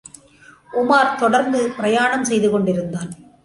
[0.71, 3.11] உமார் தொடர்ந்து பிரயாணம் செய்து கொண்டிருந்தான்.